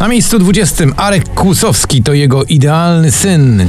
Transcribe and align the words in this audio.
Na 0.00 0.08
miejscu 0.08 0.38
20 0.38 0.84
Arek 0.96 1.34
Kłusowski 1.34 2.02
to 2.02 2.12
jego 2.12 2.44
idealny 2.44 3.12
syn. 3.12 3.68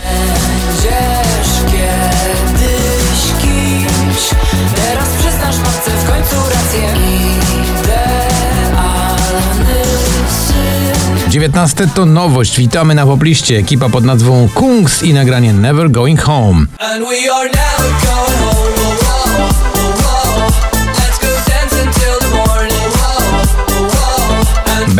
19 11.29 11.88
to 11.88 12.05
nowość. 12.05 12.57
Witamy 12.57 12.95
na 12.95 13.05
popliście. 13.05 13.57
Ekipa 13.57 13.89
pod 13.89 14.04
nazwą 14.04 14.50
Kungs 14.54 15.04
i 15.04 15.14
nagranie 15.14 15.54
Never 15.54 15.91
Going 15.91 16.21
Home. 16.21 16.66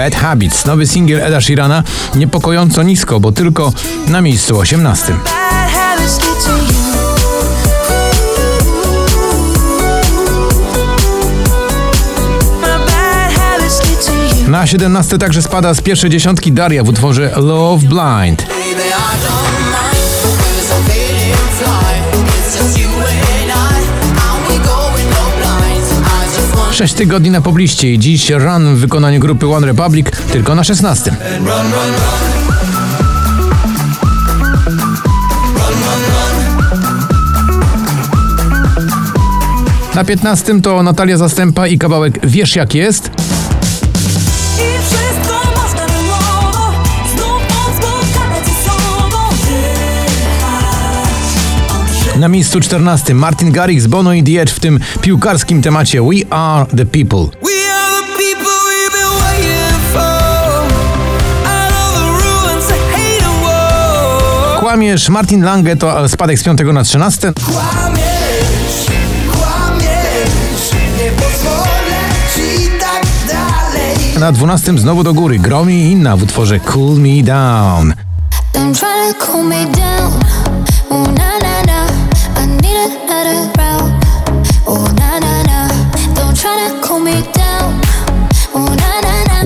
Bad 0.08 0.16
Habits, 0.16 0.66
nowy 0.66 0.88
singiel 0.88 1.22
Eda 1.22 1.42
Sheerana, 1.42 1.84
niepokojąco 2.16 2.84
nisko, 2.84 3.20
bo 3.20 3.32
tylko 3.32 3.74
na 4.08 4.22
miejscu 4.22 4.60
18. 4.60 5.14
bad 5.14 5.72
habits 5.72 6.18
get 6.18 6.46
to 6.46 6.52
you 6.58 6.74
My 12.62 12.86
bad 12.86 13.32
habits 13.32 13.80
get 13.80 14.06
to 14.06 14.14
you 14.14 14.50
Na 14.50 14.68
17 14.68 15.18
także 15.18 15.42
spada 15.42 15.74
z 15.74 15.82
pierwszej 15.82 16.10
dziesiątki 16.10 16.52
Daria 16.52 16.84
w 16.84 16.90
utworze 16.90 17.34
Love 17.36 17.88
Blind. 17.88 18.46
6 26.78 26.94
tygodni 26.94 27.32
na 27.32 27.42
pobliście 27.42 27.94
i 27.94 28.00
dziś 28.00 28.30
Run 28.30 28.76
w 28.76 28.80
wykonaniu 28.80 29.20
grupy 29.20 29.48
One 29.48 29.68
Republic 29.68 30.08
tylko 30.32 30.56
na 30.56 30.64
16. 30.64 31.16
Na 39.96 40.04
15 40.04 40.62
to 40.62 40.84
Natalia 40.84 41.18
Zastępa 41.18 41.68
i 41.68 41.78
kawałek 41.78 42.20
Wiesz 42.24 42.56
jak 42.56 42.76
jest. 42.76 43.12
Na 52.20 52.28
miejscu 52.28 52.60
14 52.60 53.14
Martin 53.14 53.52
Garrix, 53.52 53.88
Bono 53.88 54.14
i 54.14 54.24
The 54.24 54.42
Edge 54.42 54.52
w 54.52 54.60
tym 54.60 54.80
piłkarskim 55.02 55.62
temacie 55.62 56.02
We 56.02 56.34
Are 56.34 56.66
The 56.66 56.86
People. 56.86 57.48
Kłamiesz, 64.60 65.10
Martin 65.10 65.44
Lange 65.44 65.76
to 65.76 66.10
spadek 66.10 66.40
z 66.40 66.44
5 66.44 66.60
na 66.74 66.84
13. 66.84 67.34
Kłamiesz, 67.34 68.86
kłamiesz 69.32 70.72
Nie 70.98 71.12
pozwolę 71.12 72.00
ci 72.36 72.70
tak 72.80 73.04
dalej 73.28 74.20
Na 74.20 74.32
12 74.32 74.78
znowu 74.78 75.04
do 75.04 75.14
góry 75.14 75.40
Gromi 75.40 75.76
i 75.76 75.92
inna 75.92 76.18
w 76.18 76.24
utworze 76.24 76.60
Cool 76.60 77.00
Me 77.00 77.24
Down. 77.24 77.94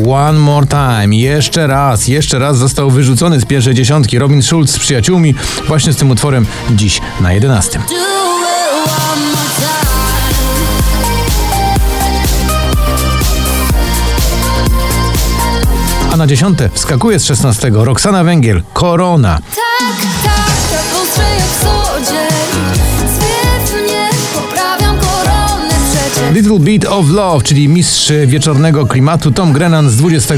One 0.07 0.39
more 0.39 0.67
time. 0.67 1.15
Jeszcze 1.15 1.67
raz, 1.67 2.07
jeszcze 2.07 2.39
raz 2.39 2.57
został 2.57 2.91
wyrzucony 2.91 3.39
z 3.39 3.45
pierwszej 3.45 3.73
dziesiątki 3.73 4.19
Robin 4.19 4.41
Schulz 4.41 4.71
z 4.71 4.79
przyjaciółmi 4.79 5.35
właśnie 5.67 5.93
z 5.93 5.95
tym 5.97 6.11
utworem 6.11 6.45
dziś 6.71 7.01
na 7.21 7.33
11. 7.33 7.79
Do 7.79 7.85
it 7.85 7.91
one 7.95 9.25
more 9.25 9.49
time. 9.59 9.71
A 16.13 16.17
na 16.17 16.27
dziesiąte 16.27 16.69
wskakuje 16.69 17.19
z 17.19 17.25
16 17.25 17.71
Roxana 17.73 18.23
Węgiel, 18.23 18.63
Korona. 18.73 19.39
Tak, 19.55 19.95
tak, 20.23 20.45
tak 20.71 21.60
Little 26.51 26.65
Bit 26.65 26.85
of 26.85 27.09
Love, 27.09 27.43
czyli 27.43 27.69
mistrz 27.69 28.11
wieczornego 28.25 28.85
klimatu 28.85 29.31
Tom 29.31 29.53
Grennan 29.53 29.89
z 29.89 29.97
20 29.97 30.35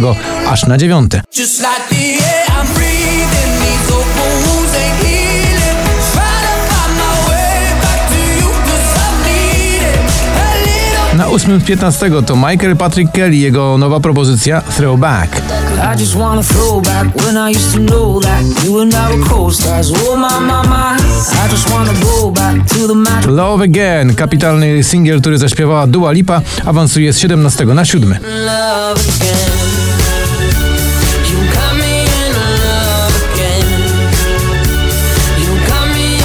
aż 0.48 0.66
na 0.66 0.78
9. 0.78 1.12
Just 1.38 1.60
like 1.60 1.70
the 1.90 1.96
air 1.96 2.48
I'm 2.48 2.74
breathing 2.76 3.52
These 3.60 3.94
open 3.94 4.32
wounds 4.46 4.76
ain't 4.76 4.98
healing 5.04 5.78
Trying 6.14 6.46
to 6.46 6.74
find 6.74 6.98
my 6.98 7.30
way 7.30 7.82
back 7.82 8.10
to 8.10 8.18
you 8.40 8.50
Cause 8.52 9.00
I 9.00 9.12
need 9.26 9.82
it 9.82 10.00
A 10.38 10.56
little 10.58 11.18
Na 11.18 11.28
8 11.28 11.60
z 11.60 11.64
15 11.64 12.22
to 12.26 12.36
Michael 12.36 12.76
Patrick 12.76 13.12
Kelly, 13.12 13.38
jego 13.38 13.78
nowa 13.78 14.00
propozycja 14.00 14.62
Throwback. 14.62 15.43
I 15.84 15.96
just 15.96 16.16
wanna 16.16 16.44
throw 16.44 16.82
back 16.82 17.16
when 17.16 17.38
I 17.38 17.50
used 17.50 17.74
to 17.74 17.80
know 17.80 18.20
that 18.20 18.64
you 18.64 18.80
and 18.82 18.94
I 18.94 19.16
were 19.16 19.26
co-stars. 19.26 19.92
Oh 19.94 20.16
my, 20.16 20.40
my, 20.40 20.68
my. 20.68 20.96
I 21.44 21.48
just 21.50 21.70
wanna 21.72 21.94
go 22.02 22.32
back 22.32 22.68
to 22.68 22.88
the 22.88 22.96
magic. 22.96 23.30
Love 23.32 23.64
Again, 23.64 24.16
kapitalny 24.16 24.84
singiel, 24.84 25.22
który 25.22 25.38
zaśpiewała 25.38 25.88
Dua 25.88 26.12
Lipa, 26.12 26.42
awansuje 26.66 27.14
z 27.14 27.20
17 27.20 27.66
na 27.66 27.86
7. 27.86 28.10
love 28.46 29.02
again 29.02 29.74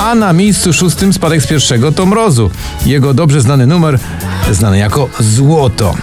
A 0.00 0.14
na 0.14 0.32
miejscu 0.32 0.72
szóstym 0.72 1.12
spadek 1.12 1.42
z 1.42 1.46
pierwszego 1.46 1.92
to 1.92 2.06
Mrozu. 2.06 2.50
Jego 2.86 3.14
dobrze 3.14 3.40
znany 3.40 3.66
numer, 3.66 3.98
znany 4.52 4.78
jako 4.78 5.08
Złoto. 5.20 5.94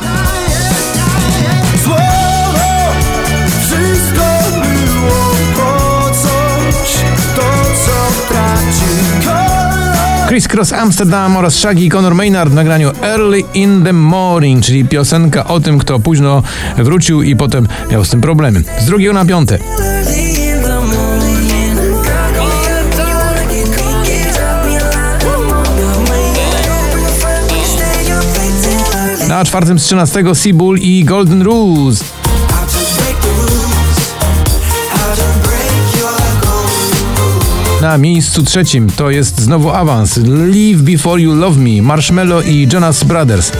Chris 10.35 10.47
Cross 10.47 10.73
Amsterdam 10.73 11.37
oraz 11.37 11.55
Shaggy 11.55 11.81
i 11.81 11.89
Conor 11.89 12.15
Maynard 12.15 12.51
w 12.51 12.53
nagraniu 12.53 12.91
Early 13.01 13.43
in 13.53 13.83
the 13.83 13.93
Morning, 13.93 14.65
czyli 14.65 14.85
piosenka 14.85 15.45
o 15.45 15.59
tym, 15.59 15.79
kto 15.79 15.99
późno 15.99 16.43
wrócił 16.77 17.21
i 17.21 17.35
potem 17.35 17.67
miał 17.91 18.05
z 18.05 18.09
tym 18.09 18.21
problemy. 18.21 18.63
Z 18.79 18.85
drugiego 18.85 19.13
na 19.13 19.25
piąte. 19.25 19.59
Na 29.27 29.45
czwartym 29.45 29.79
z 29.79 29.83
13 29.83 30.35
Seabull 30.35 30.77
i 30.79 31.03
Golden 31.05 31.41
Rules. 31.41 32.14
Na 37.85 37.97
miejscu 37.97 38.43
trzecim 38.43 38.89
to 38.89 39.09
jest 39.09 39.39
znowu 39.39 39.69
awans. 39.69 40.17
Leave 40.17 40.81
Before 40.81 41.21
You 41.21 41.35
Love 41.35 41.59
Me, 41.59 41.81
Marshmello 41.81 42.41
i 42.41 42.67
Jonas 42.73 43.03
Brothers. 43.03 43.51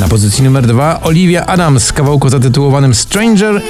Na 0.00 0.08
pozycji 0.08 0.44
numer 0.44 0.66
dwa 0.66 1.00
Olivia 1.02 1.46
Adams 1.46 1.84
z 1.84 1.92
kawałku 1.92 2.28
zatytułowanym 2.28 2.94
Stranger 2.94 3.62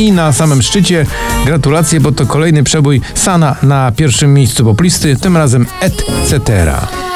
i 0.00 0.12
na 0.12 0.32
samym 0.32 0.62
szczycie 0.62 1.06
gratulacje, 1.46 2.00
bo 2.00 2.12
to 2.12 2.26
kolejny 2.26 2.62
przebój 2.62 3.00
Sana 3.14 3.56
na 3.62 3.92
pierwszym 3.96 4.34
miejscu 4.34 4.64
poplisty, 4.64 5.16
tym 5.16 5.36
razem 5.36 5.66
et 5.80 6.04
cetera. 6.26 7.09